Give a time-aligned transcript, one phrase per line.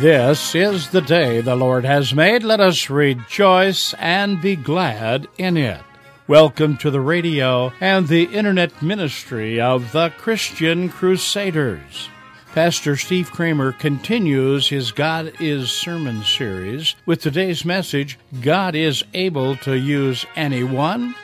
[0.00, 2.42] This is the day the Lord has made.
[2.42, 5.82] Let us rejoice and be glad in it.
[6.26, 12.08] Welcome to the radio and the internet ministry of the Christian Crusaders.
[12.54, 19.54] Pastor Steve Kramer continues his God is sermon series with today's message God is able
[19.56, 21.14] to use anyone,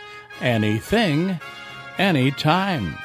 [0.43, 1.41] anything,
[1.97, 2.99] anytime.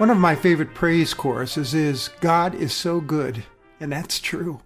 [0.00, 3.44] One of my favorite praise choruses is God is so good,
[3.78, 4.62] and that's true.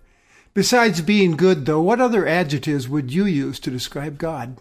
[0.55, 4.59] Besides being good, though, what other adjectives would you use to describe God?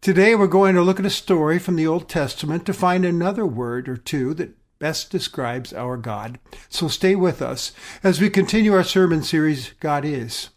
[0.00, 3.44] Today we're going to look at a story from the Old Testament to find another
[3.44, 6.38] word or two that best describes our God.
[6.70, 10.48] So stay with us as we continue our sermon series, God is.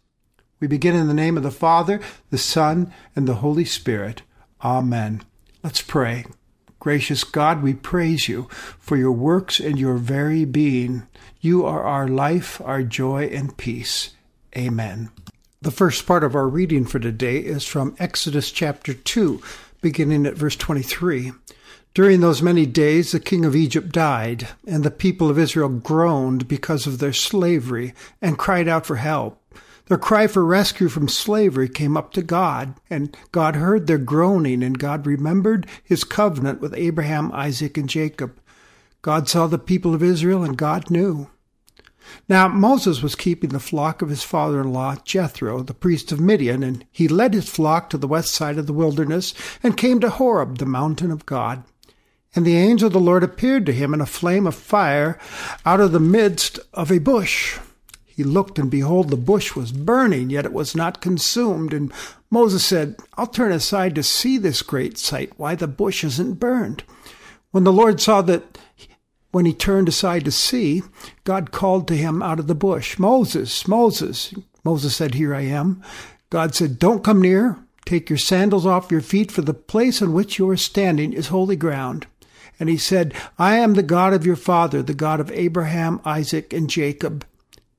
[0.61, 4.22] We begin in the name of the Father, the Son, and the Holy Spirit.
[4.63, 5.22] Amen.
[5.61, 6.23] Let's pray.
[6.84, 11.03] Gracious God, we praise you for your works and your very being.
[11.40, 14.09] You are our life, our joy, and peace.
[14.58, 15.09] Amen.
[15.62, 19.42] The first part of our reading for today is from Exodus chapter 2,
[19.80, 21.31] beginning at verse 23.
[21.94, 26.50] During those many days, the king of Egypt died, and the people of Israel groaned
[26.50, 29.42] because of their slavery and cried out for help.
[29.88, 34.64] Their cry for rescue from slavery came up to God, and God heard their groaning,
[34.64, 38.40] and God remembered his covenant with Abraham, Isaac, and Jacob.
[39.02, 41.28] God saw the people of Israel, and God knew.
[42.30, 46.19] Now Moses was keeping the flock of his father in law, Jethro, the priest of
[46.19, 50.00] Midian, and he led his flock to the west side of the wilderness and came
[50.00, 51.63] to Horeb, the mountain of God.
[52.36, 55.19] And the angel of the Lord appeared to him in a flame of fire
[55.66, 57.59] out of the midst of a bush.
[58.16, 61.74] He looked, and behold, the bush was burning, yet it was not consumed.
[61.74, 61.91] And
[62.29, 66.84] Moses said, I'll turn aside to see this great sight, why the bush isn't burned.
[67.51, 68.57] When the Lord saw that
[69.31, 70.84] when he turned aside to see,
[71.24, 74.31] God called to him out of the bush, Moses, Moses.
[74.63, 75.81] Moses said, Here I am.
[76.30, 77.57] God said, Don't come near.
[77.85, 81.28] Take your sandals off your feet, for the place on which you are standing is
[81.28, 82.06] holy ground.
[82.59, 86.53] And he said, I am the God of your father, the God of Abraham, Isaac,
[86.53, 87.25] and Jacob.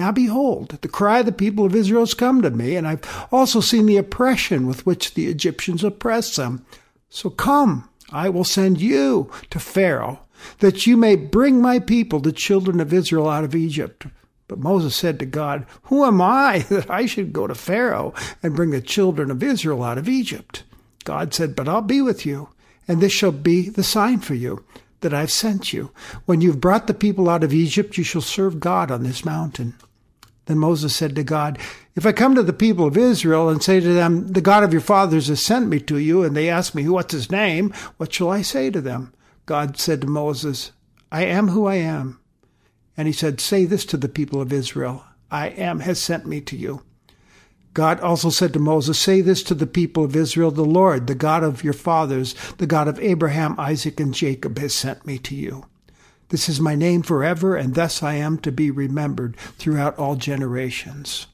[0.00, 3.26] now behold, the cry of the people of Israel has come to me, and I've
[3.30, 6.64] also seen the oppression with which the Egyptians oppress them.
[7.10, 10.20] So come, I will send you to Pharaoh,
[10.60, 14.06] that you may bring my people, the children of Israel, out of Egypt.
[14.48, 18.56] But Moses said to God, Who am I that I should go to Pharaoh and
[18.56, 20.64] bring the children of Israel out of Egypt?
[21.04, 22.48] God said, But I'll be with you,
[22.88, 24.64] and this shall be the sign for you
[25.00, 25.90] that I've sent you.
[26.24, 29.74] When you've brought the people out of Egypt, you shall serve God on this mountain.
[30.50, 31.60] Then Moses said to God,
[31.94, 34.72] If I come to the people of Israel and say to them, The God of
[34.72, 37.72] your fathers has sent me to you, and they ask me, What's his name?
[37.98, 39.14] What shall I say to them?
[39.46, 40.72] God said to Moses,
[41.12, 42.18] I am who I am.
[42.96, 46.40] And he said, Say this to the people of Israel I am has sent me
[46.40, 46.82] to you.
[47.72, 51.14] God also said to Moses, Say this to the people of Israel The Lord, the
[51.14, 55.36] God of your fathers, the God of Abraham, Isaac, and Jacob, has sent me to
[55.36, 55.66] you.
[56.30, 61.26] This is my name forever, and thus I am to be remembered throughout all generations.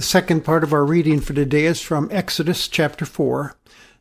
[0.00, 3.54] The second part of our reading for today is from Exodus chapter 4.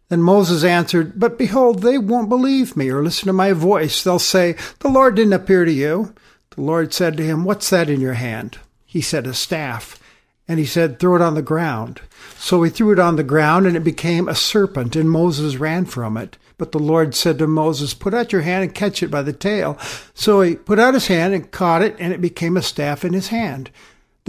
[0.08, 4.02] Then Moses answered, But behold, they won't believe me or listen to my voice.
[4.02, 6.16] They'll say, The Lord didn't appear to you.
[6.52, 8.60] The Lord said to him, What's that in your hand?
[8.86, 10.00] He said, A staff.
[10.48, 12.00] And he said, Throw it on the ground.
[12.38, 15.84] So he threw it on the ground, and it became a serpent, and Moses ran
[15.84, 16.38] from it.
[16.58, 19.34] But the Lord said to Moses, Put out your hand and catch it by the
[19.34, 19.78] tail.
[20.14, 23.12] So he put out his hand and caught it, and it became a staff in
[23.12, 23.70] his hand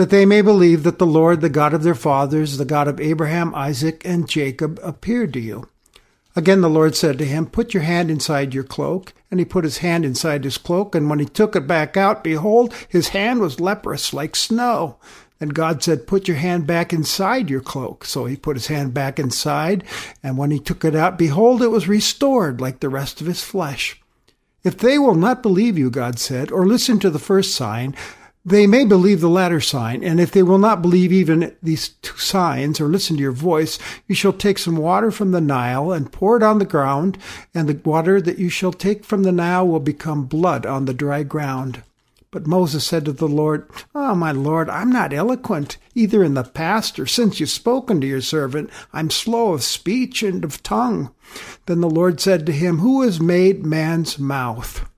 [0.00, 2.98] that they may believe that the Lord, the God of their fathers, the God of
[3.02, 5.68] Abraham, Isaac, and Jacob, appeared to you.
[6.34, 9.12] Again the Lord said to him, Put your hand inside your cloak.
[9.30, 12.24] And he put his hand inside his cloak, and when he took it back out,
[12.24, 14.96] behold, his hand was leprous like snow.
[15.38, 18.06] Then God said, Put your hand back inside your cloak.
[18.06, 19.84] So he put his hand back inside,
[20.22, 23.44] and when he took it out, behold, it was restored like the rest of his
[23.44, 24.00] flesh.
[24.64, 27.94] If they will not believe you, God said, or listen to the first sign,
[28.44, 32.16] they may believe the latter sign, and if they will not believe even these two
[32.16, 33.78] signs or listen to your voice,
[34.08, 37.18] you shall take some water from the Nile and pour it on the ground,
[37.54, 40.94] and the water that you shall take from the Nile will become blood on the
[40.94, 41.82] dry ground.
[42.30, 46.44] But Moses said to the Lord, Oh, my Lord, I'm not eloquent, either in the
[46.44, 48.70] past or since you've spoken to your servant.
[48.92, 51.12] I'm slow of speech and of tongue.
[51.66, 54.88] Then the Lord said to him, Who has made man's mouth?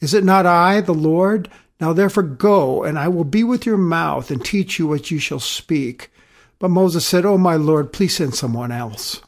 [0.00, 1.50] Is it not I, the Lord?
[1.80, 5.18] Now therefore go, and I will be with your mouth and teach you what you
[5.18, 6.10] shall speak.
[6.58, 9.22] But Moses said, Oh, my Lord, please send someone else.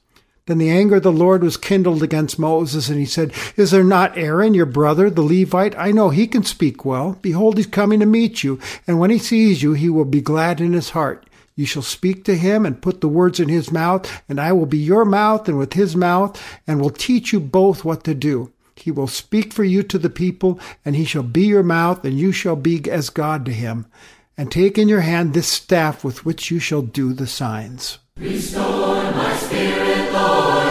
[0.47, 3.85] Then the anger of the Lord was kindled against Moses, and he said, Is there
[3.85, 5.79] not Aaron, your brother, the Levite?
[5.79, 7.17] I know he can speak well.
[7.23, 10.61] Behold, he's coming to meet you, and when he sees you, he will be glad
[10.61, 11.27] in his heart.
[11.55, 14.67] You shall speak to him and put the words in his mouth, and I will
[14.67, 18.51] be your mouth and with his mouth, and will teach you both what to do.
[18.83, 22.19] He will speak for you to the people, and he shall be your mouth, and
[22.19, 23.87] you shall be as God to him.
[24.37, 27.99] And take in your hand this staff with which you shall do the signs.
[28.17, 30.70] Restore my spirit, Lord,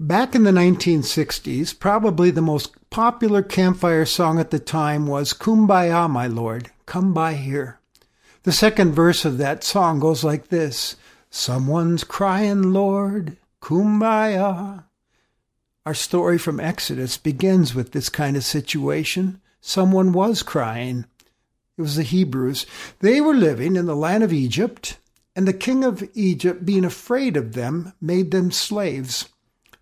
[0.00, 6.08] Back in the 1960s, probably the most popular campfire song at the time was Kumbaya,
[6.08, 7.80] my Lord, come by here.
[8.44, 10.94] The second verse of that song goes like this
[11.30, 14.84] Someone's crying, Lord, Kumbaya.
[15.84, 19.40] Our story from Exodus begins with this kind of situation.
[19.60, 21.06] Someone was crying.
[21.76, 22.66] It was the Hebrews.
[23.00, 24.96] They were living in the land of Egypt,
[25.34, 29.28] and the king of Egypt, being afraid of them, made them slaves.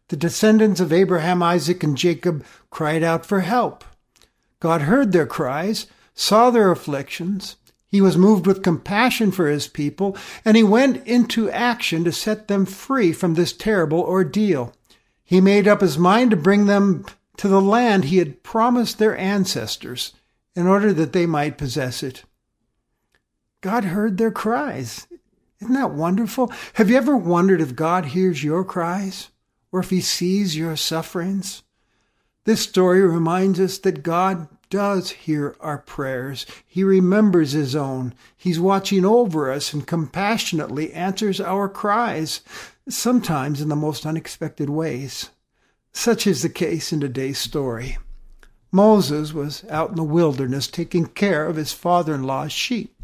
[0.08, 3.84] The descendants of Abraham, Isaac, and Jacob cried out for help.
[4.60, 7.56] God heard their cries, saw their afflictions.
[7.88, 12.46] He was moved with compassion for his people, and he went into action to set
[12.46, 14.72] them free from this terrible ordeal.
[15.24, 17.04] He made up his mind to bring them
[17.38, 20.12] to the land he had promised their ancestors
[20.54, 22.22] in order that they might possess it.
[23.60, 25.08] God heard their cries.
[25.60, 26.52] Isn't that wonderful?
[26.74, 29.30] Have you ever wondered if God hears your cries
[29.72, 31.62] or if he sees your sufferings?
[32.44, 36.46] This story reminds us that God does hear our prayers.
[36.66, 38.14] He remembers His own.
[38.36, 42.40] He's watching over us and compassionately answers our cries,
[42.88, 45.30] sometimes in the most unexpected ways.
[45.92, 47.98] Such is the case in today's story.
[48.70, 52.94] Moses was out in the wilderness taking care of his father in law's sheep.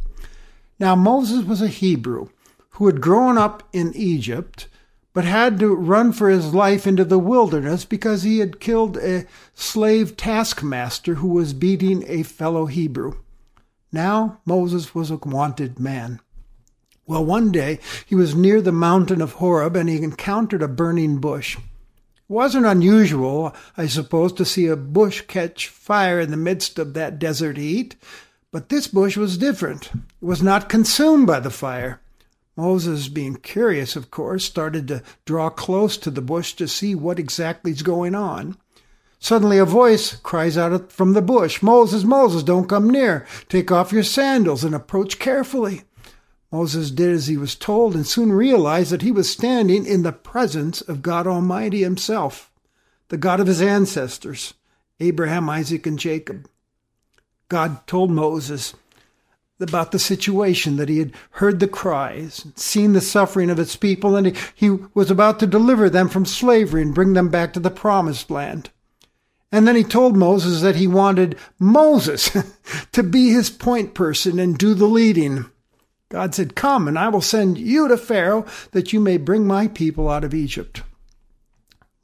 [0.79, 2.29] Now, Moses was a Hebrew
[2.71, 4.69] who had grown up in Egypt
[5.13, 9.27] but had to run for his life into the wilderness because he had killed a
[9.55, 13.21] slave taskmaster who was beating a fellow Hebrew.
[13.93, 16.21] Now Moses was a wanted man.
[17.07, 21.19] Well, one day he was near the mountain of Horeb and he encountered a burning
[21.19, 21.57] bush.
[21.57, 21.63] It
[22.29, 27.19] wasn't unusual, I suppose, to see a bush catch fire in the midst of that
[27.19, 27.97] desert heat,
[28.51, 29.87] but this bush was different.
[29.95, 32.02] It was not consumed by the fire.
[32.57, 37.19] Moses, being curious, of course, started to draw close to the bush to see what
[37.19, 38.57] exactly is going on.
[39.19, 43.25] Suddenly a voice cries out from the bush, Moses, Moses, don't come near.
[43.49, 45.83] Take off your sandals and approach carefully.
[46.51, 50.13] Moses did as he was told and soon realized that he was standing in the
[50.13, 52.51] presence of God Almighty himself,
[53.09, 54.53] the God of his ancestors,
[55.01, 56.47] Abraham, Isaac, and Jacob.
[57.49, 58.75] God told Moses,
[59.63, 64.17] about the situation, that he had heard the cries, seen the suffering of its people,
[64.17, 67.61] and he, he was about to deliver them from slavery and bring them back to
[67.61, 68.71] the promised land.
[69.51, 72.37] And then he told Moses that he wanted Moses
[72.93, 75.45] to be his point person and do the leading.
[76.09, 79.69] God said, Come, and I will send you to Pharaoh that you may bring my
[79.69, 80.83] people out of Egypt.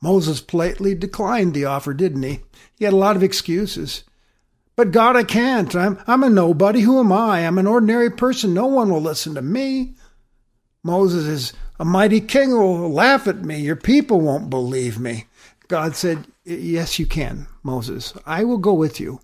[0.01, 2.41] Moses politely declined the offer, didn't he?
[2.77, 4.05] He had a lot of excuses.
[4.79, 5.75] But God, I can't.
[5.75, 6.83] I'm, I'm a nobody.
[6.83, 7.45] Who am I?
[7.45, 8.55] I'm an ordinary person.
[8.55, 9.97] No one will listen to me.
[10.85, 13.59] Moses is a mighty king will laugh at me.
[13.59, 15.25] Your people won't believe me.
[15.67, 18.15] God said, Yes, you can, Moses.
[18.25, 19.19] I will go with you.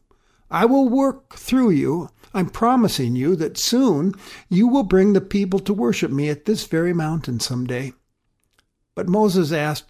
[0.50, 2.10] I will work through you.
[2.34, 4.14] I'm promising you that soon
[4.48, 7.92] you will bring the people to worship me at this very mountain someday.
[8.96, 9.88] But Moses asked,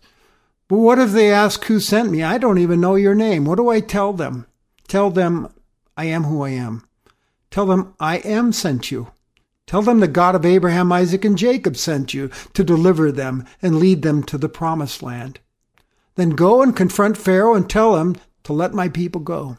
[0.68, 2.22] But what if they ask who sent me?
[2.22, 3.46] I don't even know your name.
[3.46, 4.46] What do I tell them?
[4.88, 5.48] Tell them,
[5.96, 6.84] I am who I am.
[7.50, 9.12] Tell them, I am sent you.
[9.66, 13.78] Tell them the God of Abraham, Isaac, and Jacob sent you to deliver them and
[13.78, 15.40] lead them to the promised land.
[16.16, 19.58] Then go and confront Pharaoh and tell him to let my people go.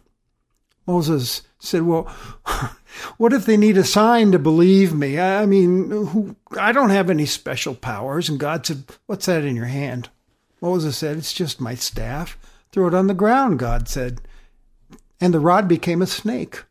[0.85, 2.03] Moses said, Well,
[3.17, 5.19] what if they need a sign to believe me?
[5.19, 8.29] I mean, who, I don't have any special powers.
[8.29, 10.09] And God said, What's that in your hand?
[10.61, 12.37] Moses said, It's just my staff.
[12.71, 14.21] Throw it on the ground, God said
[15.19, 16.63] and the rod became a snake.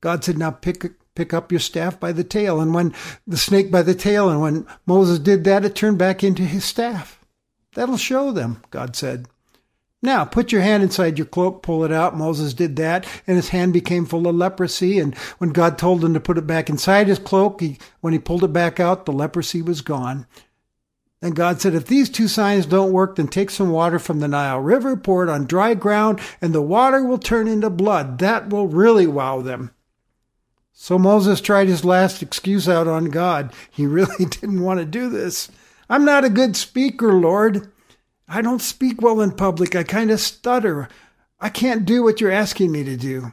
[0.00, 2.60] God said, Now pick, pick up your staff by the tail.
[2.60, 2.94] And when
[3.26, 6.64] the snake by the tail, and when Moses did that, it turned back into his
[6.64, 7.20] staff.
[7.74, 9.26] That'll show them, God said.
[10.02, 12.14] Now put your hand inside your cloak, pull it out.
[12.14, 14.98] Moses did that, and his hand became full of leprosy.
[14.98, 18.18] And when God told him to put it back inside his cloak, he, when he
[18.18, 20.26] pulled it back out, the leprosy was gone.
[21.24, 24.28] And God said, if these two signs don't work, then take some water from the
[24.28, 28.18] Nile River, pour it on dry ground, and the water will turn into blood.
[28.18, 29.70] That will really wow them.
[30.74, 33.54] So Moses tried his last excuse out on God.
[33.70, 35.50] He really didn't want to do this.
[35.88, 37.72] I'm not a good speaker, Lord.
[38.28, 39.74] I don't speak well in public.
[39.74, 40.90] I kind of stutter.
[41.40, 43.32] I can't do what you're asking me to do.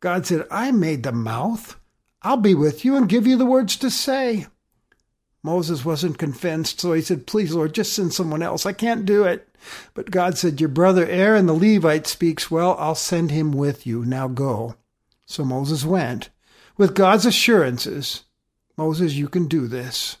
[0.00, 1.80] God said, I made the mouth.
[2.20, 4.46] I'll be with you and give you the words to say.
[5.42, 8.66] Moses wasn't convinced, so he said, Please, Lord, just send someone else.
[8.66, 9.48] I can't do it.
[9.94, 12.76] But God said, Your brother Aaron the Levite speaks well.
[12.78, 14.04] I'll send him with you.
[14.04, 14.74] Now go.
[15.24, 16.28] So Moses went.
[16.76, 18.24] With God's assurances,
[18.76, 20.18] Moses, you can do this.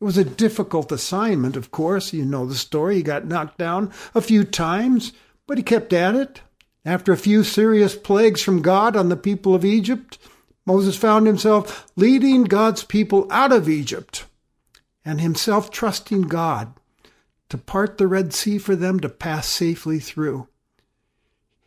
[0.00, 2.12] It was a difficult assignment, of course.
[2.12, 2.96] You know the story.
[2.96, 5.12] He got knocked down a few times,
[5.46, 6.40] but he kept at it.
[6.84, 10.18] After a few serious plagues from God on the people of Egypt,
[10.66, 14.24] Moses found himself leading God's people out of Egypt
[15.04, 16.74] and himself trusting God
[17.48, 20.48] to part the Red Sea for them to pass safely through.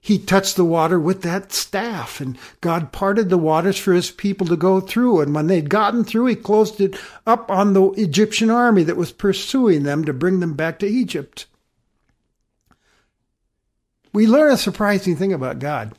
[0.05, 4.45] He touched the water with that staff, and God parted the waters for his people
[4.45, 5.21] to go through.
[5.21, 9.11] And when they'd gotten through, he closed it up on the Egyptian army that was
[9.11, 11.47] pursuing them to bring them back to Egypt.
[14.13, 15.93] We learn a surprising thing about God.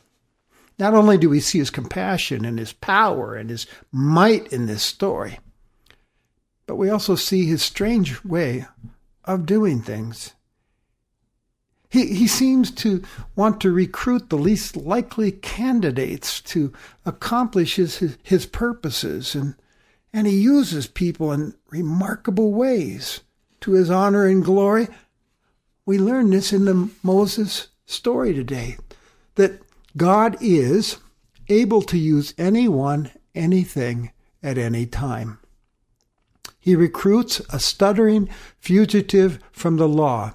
[0.78, 4.84] Not only do we see his compassion and his power and his might in this
[4.84, 5.40] story,
[6.66, 8.66] but we also see his strange way
[9.24, 10.34] of doing things.
[11.88, 13.02] He, he seems to
[13.36, 16.72] want to recruit the least likely candidates to
[17.04, 19.54] accomplish his, his, his purposes, and,
[20.12, 23.20] and he uses people in remarkable ways
[23.60, 24.88] to his honor and glory.
[25.84, 28.76] We learn this in the Moses story today
[29.36, 29.62] that
[29.96, 30.98] God is
[31.48, 34.10] able to use anyone, anything,
[34.42, 35.38] at any time.
[36.66, 40.34] He recruits a stuttering fugitive from the law,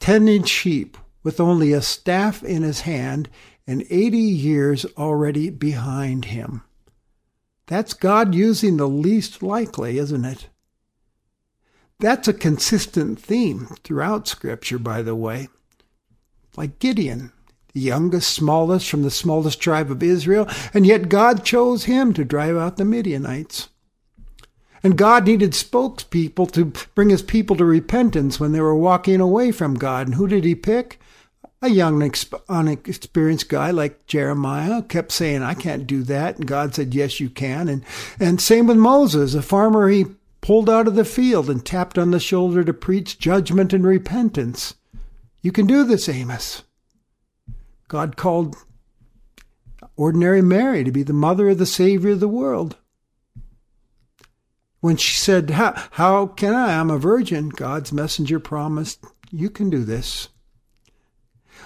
[0.00, 3.28] tending sheep with only a staff in his hand
[3.66, 6.62] and 80 years already behind him.
[7.66, 10.48] That's God using the least likely, isn't it?
[12.00, 15.50] That's a consistent theme throughout Scripture, by the way.
[16.56, 17.32] Like Gideon,
[17.74, 22.24] the youngest, smallest from the smallest tribe of Israel, and yet God chose him to
[22.24, 23.68] drive out the Midianites.
[24.82, 29.52] And God needed spokespeople to bring his people to repentance when they were walking away
[29.52, 30.06] from God.
[30.06, 31.00] And who did he pick?
[31.60, 32.08] a young,
[32.48, 36.36] unexperienced guy like Jeremiah kept saying, I can't do that.
[36.36, 37.68] And God said, Yes, you can.
[37.68, 37.84] And,
[38.20, 40.06] and same with Amos, a farmer he
[40.40, 44.74] pulled out of the field and tapped on the shoulder to preach judgment and repentance.
[45.42, 46.62] You can do this, Amos.
[47.88, 48.56] God called
[49.96, 52.76] ordinary Mary to be the mother of the Savior of the world.
[54.80, 56.78] When she said, How, how can I?
[56.78, 57.48] I'm a virgin.
[57.48, 60.28] God's messenger promised, You can do this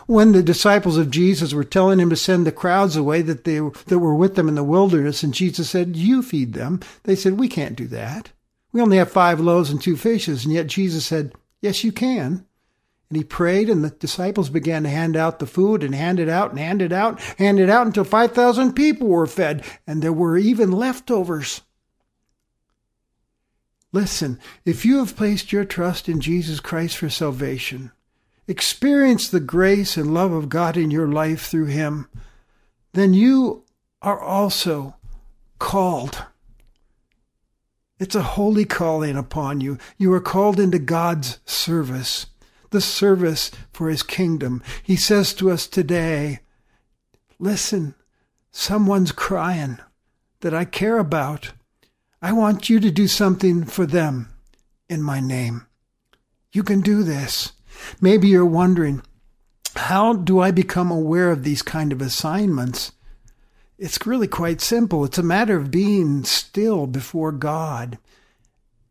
[0.07, 3.59] when the disciples of Jesus were telling him to send the crowds away that they
[3.59, 7.39] that were with them in the wilderness, and Jesus said, "You feed them," they said,
[7.39, 8.31] "We can't do that.
[8.73, 12.45] We only have five loaves and two fishes." And yet Jesus said, "Yes, you can."
[13.11, 16.31] And he prayed, and the disciples began to hand out the food and hand it
[16.31, 20.15] out and hand it out, hand it out until 5,000 people were fed, and there
[20.15, 21.61] were even leftovers.
[23.93, 27.93] Listen, if you have placed your trust in Jesus Christ for salvation,
[28.49, 32.09] experience the grace and love of God in your life through Him,
[32.95, 33.65] then you
[34.01, 34.97] are also
[35.59, 36.25] called.
[37.99, 39.79] It's a holy calling upon you.
[39.99, 42.27] You are called into God's service,
[42.71, 44.63] the service for His kingdom.
[44.83, 46.41] He says to us today,
[47.39, 47.95] Listen,
[48.51, 49.79] someone's crying
[50.41, 51.53] that I care about.
[52.25, 54.33] I want you to do something for them
[54.89, 55.67] in my name.
[56.53, 57.53] You can do this.
[58.01, 59.03] Maybe you're wondering,
[59.75, 62.93] how do I become aware of these kind of assignments?
[63.77, 65.05] It's really quite simple.
[65.05, 67.99] It's a matter of being still before God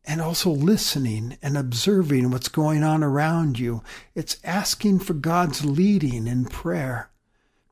[0.04, 3.82] and also listening and observing what's going on around you.
[4.13, 7.11] It's asking for God's leading in prayer.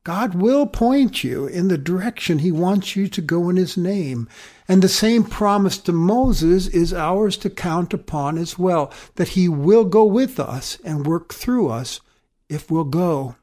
[0.02, 4.28] God will point you in the direction He wants you to go in His name.
[4.66, 9.48] And the same promise to Moses is ours to count upon as well, that He
[9.48, 12.00] will go with us and work through us
[12.48, 13.36] if we'll go.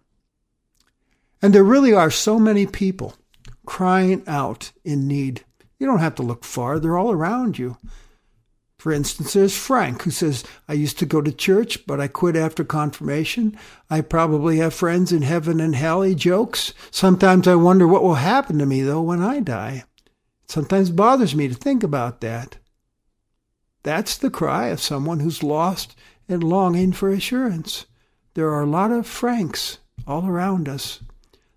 [1.41, 3.13] And there really are so many people
[3.65, 5.43] crying out in need.
[5.77, 7.77] You don't have to look far, they're all around you.
[8.77, 12.35] For instance, there's Frank who says, I used to go to church, but I quit
[12.35, 13.57] after confirmation.
[13.89, 16.03] I probably have friends in heaven and hell.
[16.03, 16.73] He jokes.
[16.91, 19.83] Sometimes I wonder what will happen to me, though, when I die.
[20.43, 22.57] It sometimes bothers me to think about that.
[23.81, 25.95] That's the cry of someone who's lost
[26.29, 27.85] and longing for assurance.
[28.35, 30.99] There are a lot of Franks all around us.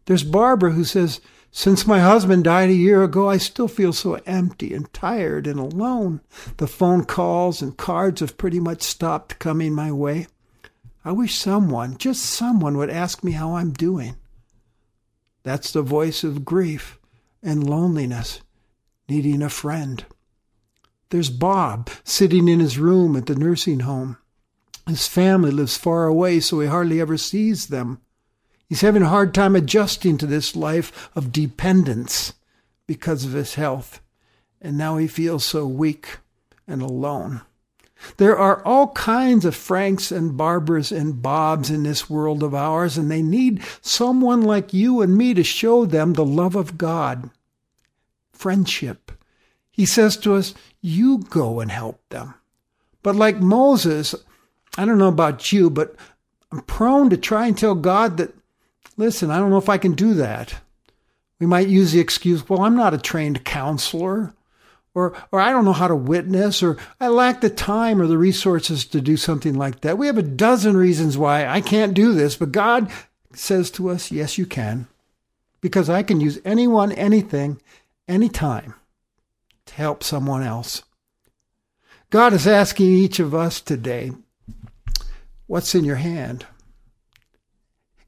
[0.06, 1.20] There's Barbara who says,
[1.52, 5.58] since my husband died a year ago, I still feel so empty and tired and
[5.58, 6.20] alone.
[6.58, 10.28] The phone calls and cards have pretty much stopped coming my way.
[11.04, 14.16] I wish someone, just someone, would ask me how I'm doing.
[15.42, 16.98] That's the voice of grief
[17.42, 18.42] and loneliness,
[19.08, 20.04] needing a friend.
[21.08, 24.18] There's Bob sitting in his room at the nursing home.
[24.86, 28.00] His family lives far away, so he hardly ever sees them.
[28.70, 32.34] He's having a hard time adjusting to this life of dependence
[32.86, 34.00] because of his health.
[34.62, 36.18] And now he feels so weak
[36.68, 37.40] and alone.
[38.18, 42.96] There are all kinds of Franks and Barbaras and Bobs in this world of ours,
[42.96, 47.28] and they need someone like you and me to show them the love of God.
[48.32, 49.10] Friendship.
[49.72, 52.34] He says to us, You go and help them.
[53.02, 54.14] But like Moses,
[54.78, 55.96] I don't know about you, but
[56.52, 58.32] I'm prone to try and tell God that
[59.00, 60.54] listen, I don't know if I can do that.
[61.40, 64.34] We might use the excuse, well, I'm not a trained counselor,
[64.94, 68.18] or, or I don't know how to witness, or I lack the time or the
[68.18, 69.98] resources to do something like that.
[69.98, 72.90] We have a dozen reasons why I can't do this, but God
[73.32, 74.86] says to us, yes, you can,
[75.60, 77.60] because I can use anyone, anything,
[78.06, 78.74] anytime
[79.66, 80.82] to help someone else.
[82.10, 84.10] God is asking each of us today,
[85.46, 86.44] what's in your hand?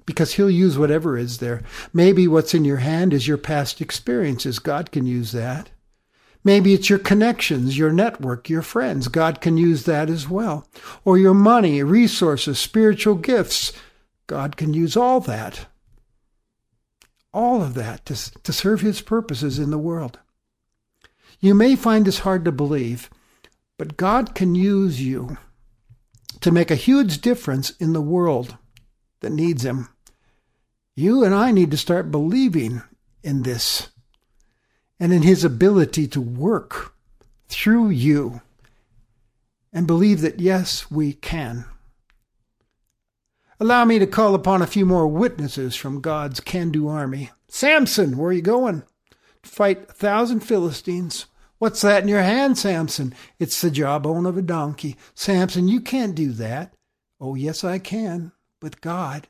[0.07, 1.62] Because he'll use whatever is there.
[1.93, 4.59] Maybe what's in your hand is your past experiences.
[4.59, 5.71] God can use that.
[6.45, 9.09] Maybe it's your connections, your network, your friends.
[9.09, 10.67] God can use that as well.
[11.05, 13.73] Or your money, resources, spiritual gifts.
[14.27, 15.67] God can use all that.
[17.33, 20.19] all of that to, to serve his purposes in the world.
[21.41, 23.11] You may find this hard to believe,
[23.79, 25.38] but God can use you
[26.41, 28.57] to make a huge difference in the world
[29.23, 29.89] that needs him.
[30.95, 32.83] You and I need to start believing
[33.23, 33.89] in this
[35.01, 36.95] and in his ability to work
[37.49, 38.43] through you
[39.73, 41.65] and believe that, yes, we can.
[43.59, 47.31] Allow me to call upon a few more witnesses from God's can do army.
[47.49, 48.83] Samson, where are you going?
[49.45, 51.27] To Fight a thousand Philistines.
[51.59, 53.15] What's that in your hand, Samson?
[53.39, 54.97] It's the jawbone of a donkey.
[55.15, 56.75] Samson, you can't do that.
[57.21, 59.29] Oh, yes, I can, with God.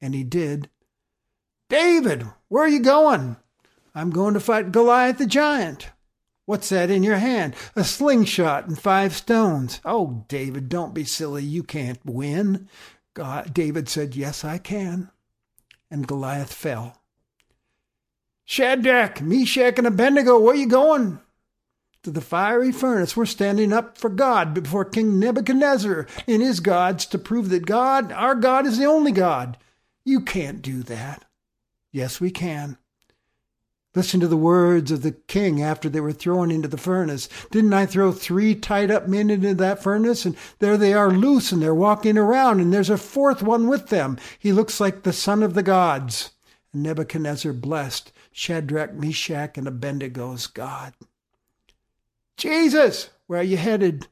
[0.00, 0.68] And he did.
[1.68, 3.36] David, where are you going?
[3.94, 5.90] I'm going to fight Goliath the giant.
[6.44, 7.54] What's that in your hand?
[7.74, 9.80] A slingshot and five stones.
[9.84, 11.42] Oh, David, don't be silly.
[11.42, 12.68] You can't win.
[13.14, 15.10] God, David said, Yes, I can.
[15.90, 17.02] And Goliath fell.
[18.44, 21.18] Shadrach, Meshach, and Abednego, where are you going?
[22.06, 23.16] To the fiery furnace.
[23.16, 28.12] We're standing up for God before King Nebuchadnezzar and his gods to prove that God,
[28.12, 29.58] our God, is the only God.
[30.04, 31.24] You can't do that.
[31.90, 32.78] Yes, we can.
[33.96, 37.28] Listen to the words of the king after they were thrown into the furnace.
[37.50, 40.24] Didn't I throw three tied up men into that furnace?
[40.24, 43.88] And there they are loose and they're walking around, and there's a fourth one with
[43.88, 44.16] them.
[44.38, 46.30] He looks like the son of the gods.
[46.72, 50.94] And Nebuchadnezzar blessed Shadrach, Meshach, and Abednego's God.
[52.36, 54.08] Jesus, where are you headed?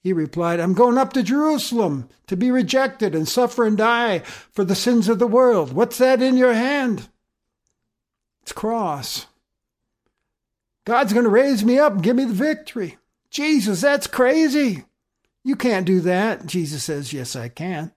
[0.00, 4.64] He replied, I'm going up to Jerusalem to be rejected and suffer and die for
[4.64, 5.72] the sins of the world.
[5.72, 7.08] What's that in your hand?
[8.42, 9.26] It's cross.
[10.84, 12.96] God's going to raise me up and give me the victory.
[13.30, 14.84] Jesus, that's crazy.
[15.44, 16.46] You can't do that.
[16.46, 17.92] Jesus says, Yes, I can.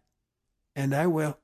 [0.76, 1.38] And I will.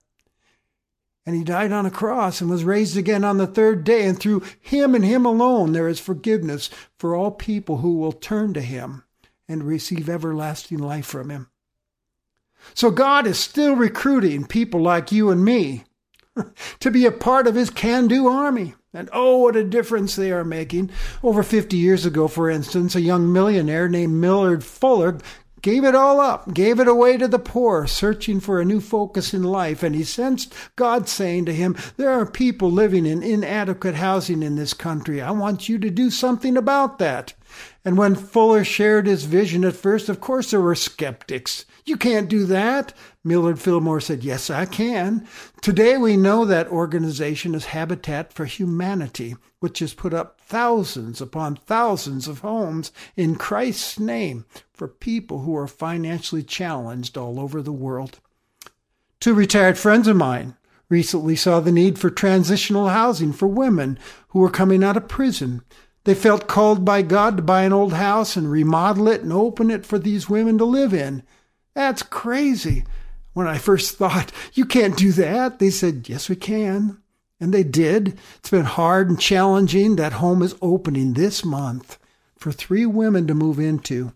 [1.28, 4.08] And he died on a cross and was raised again on the third day.
[4.08, 8.54] And through him and him alone, there is forgiveness for all people who will turn
[8.54, 9.04] to him
[9.46, 11.50] and receive everlasting life from him.
[12.74, 15.84] So God is still recruiting people like you and me
[16.80, 18.76] to be a part of his can do army.
[18.94, 20.92] And oh, what a difference they are making.
[21.22, 25.20] Over 50 years ago, for instance, a young millionaire named Millard Fuller
[25.68, 29.34] gave it all up, gave it away to the poor, searching for a new focus
[29.34, 29.84] in life.
[29.84, 34.56] And he sensed God saying to him, There are people living in inadequate housing in
[34.56, 35.22] this country.
[35.22, 37.34] I want you to do something about that.
[37.86, 41.66] And when Fuller shared his vision at first, of course there were skeptics.
[41.86, 42.94] You can't do that.
[43.24, 45.28] Millard Fillmore said, Yes, I can.
[45.62, 51.56] Today we know that organization is Habitat for Humanity, which has put up thousands upon
[51.56, 57.72] thousands of homes in Christ's name for people who are financially challenged all over the
[57.72, 58.20] world.
[59.20, 60.56] Two retired friends of mine
[60.90, 63.98] recently saw the need for transitional housing for women
[64.30, 65.62] who were coming out of prison.
[66.08, 69.70] They felt called by God to buy an old house and remodel it and open
[69.70, 71.22] it for these women to live in.
[71.74, 72.86] That's crazy.
[73.34, 77.02] When I first thought, you can't do that, they said, yes, we can.
[77.42, 78.18] And they did.
[78.38, 79.98] It's been hard and challenging.
[79.98, 82.00] That home is opening this month
[82.38, 84.14] for three women to move into.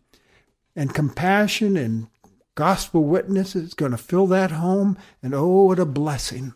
[0.74, 2.08] And compassion and
[2.56, 4.98] gospel witness is going to fill that home.
[5.22, 6.54] And oh, what a blessing.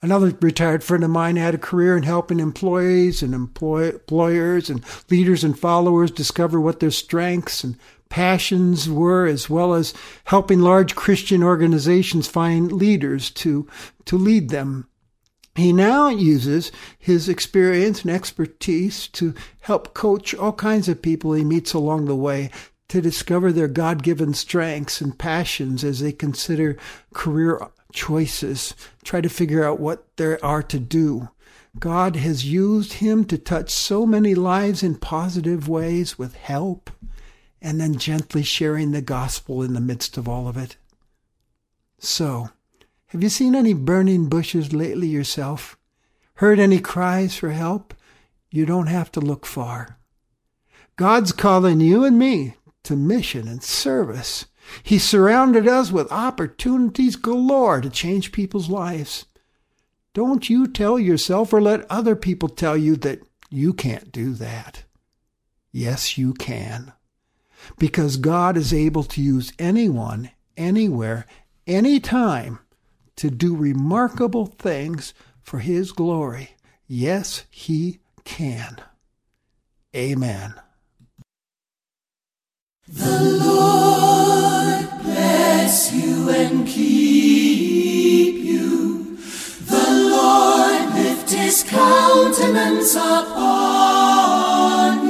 [0.00, 4.84] Another retired friend of mine had a career in helping employees and employ- employers and
[5.10, 7.76] leaders and followers discover what their strengths and
[8.08, 13.66] passions were, as well as helping large Christian organizations find leaders to,
[14.04, 14.86] to lead them.
[15.56, 21.42] He now uses his experience and expertise to help coach all kinds of people he
[21.42, 22.50] meets along the way
[22.86, 26.78] to discover their God given strengths and passions as they consider
[27.12, 27.60] career
[27.92, 28.74] choices,
[29.04, 31.28] try to figure out what there are to do.
[31.78, 36.90] God has used him to touch so many lives in positive ways with help
[37.60, 40.76] and then gently sharing the gospel in the midst of all of it.
[41.98, 42.50] So,
[43.08, 45.76] have you seen any burning bushes lately yourself?
[46.34, 47.94] Heard any cries for help?
[48.50, 49.98] You don't have to look far.
[50.96, 54.46] God's calling you and me to mission and service.
[54.82, 59.26] He surrounded us with opportunities galore to change people's lives.
[60.14, 64.84] Don't you tell yourself or let other people tell you that you can't do that.
[65.72, 66.92] Yes, you can
[67.78, 71.26] because God is able to use anyone, anywhere,
[71.66, 72.58] anytime
[73.16, 76.50] to do remarkable things for His glory.
[76.86, 78.78] Yes, He can.
[79.94, 80.54] Amen.
[82.86, 84.07] The Lord
[85.68, 89.18] bless you and keep you.
[89.66, 94.30] The Lord lift his countenance upon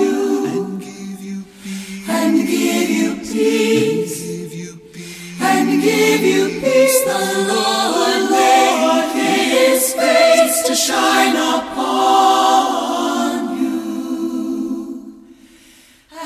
[0.01, 2.09] you and give you peace.
[2.09, 4.21] and give you peace.
[4.21, 5.40] Give you peace.
[5.40, 13.31] And give you peace, the Lord make his face to shine upon
[13.62, 15.23] you.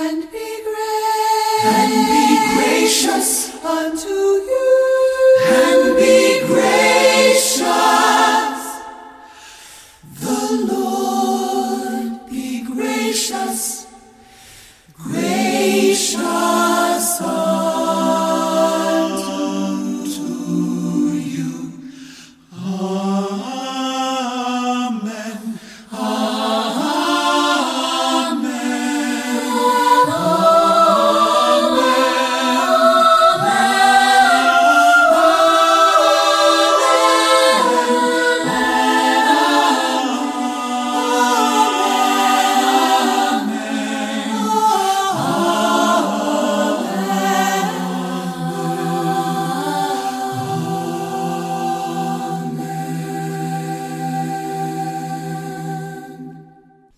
[0.00, 1.74] And be gracious.
[1.74, 4.21] And be gracious unto
[13.12, 13.91] gracious.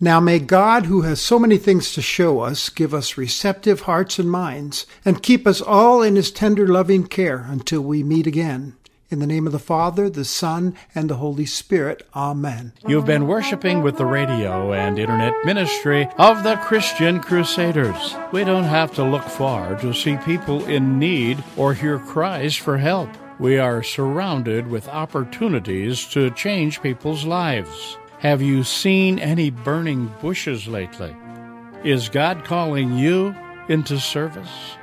[0.05, 4.19] Now may God, who has so many things to show us, give us receptive hearts
[4.19, 8.77] and minds, and keep us all in his tender loving care until we meet again.
[9.09, 12.07] In the name of the Father, the Son, and the Holy Spirit.
[12.15, 12.75] Amen.
[12.87, 18.15] You've been worshiping with the radio and internet ministry of the Christian Crusaders.
[18.31, 22.77] We don't have to look far to see people in need or hear cries for
[22.77, 23.09] help.
[23.39, 27.97] We are surrounded with opportunities to change people's lives.
[28.25, 31.15] Have you seen any burning bushes lately?
[31.85, 33.37] Is God calling you
[33.69, 34.79] into service?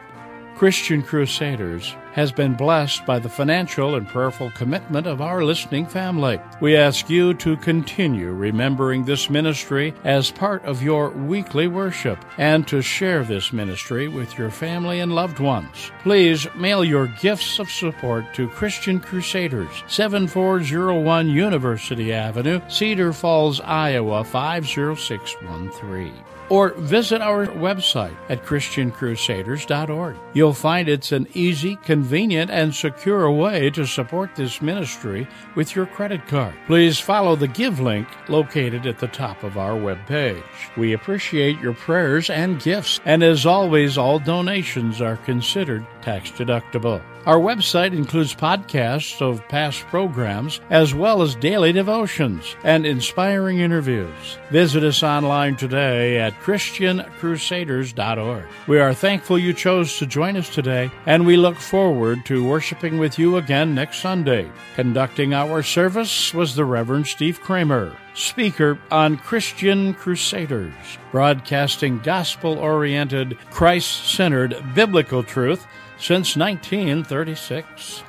[0.62, 6.40] Christian Crusaders has been blessed by the financial and prayerful commitment of our listening family.
[6.60, 12.68] We ask you to continue remembering this ministry as part of your weekly worship and
[12.68, 15.92] to share this ministry with your family and loved ones.
[16.04, 24.24] Please mail your gifts of support to Christian Crusaders, 7401 University Avenue, Cedar Falls, Iowa
[24.24, 26.14] 50613
[26.52, 30.18] or visit our website at ChristianCrusaders.org.
[30.34, 35.86] You'll find it's an easy, convenient, and secure way to support this ministry with your
[35.86, 36.54] credit card.
[36.68, 40.44] Please follow the Give link located at the top of our webpage.
[40.76, 47.02] We appreciate your prayers and gifts, and as always, all donations are considered tax deductible.
[47.26, 54.40] Our website includes podcasts of past programs as well as daily devotions and inspiring interviews.
[54.50, 58.46] Visit us online today at ChristianCrusaders.org.
[58.68, 62.98] We are thankful you chose to join us today, and we look forward to worshiping
[62.98, 64.50] with you again next Sunday.
[64.76, 70.74] Conducting our service was the Reverend Steve Kramer, speaker on Christian Crusaders,
[71.12, 75.66] broadcasting gospel oriented, Christ centered biblical truth
[75.98, 78.04] since 1936.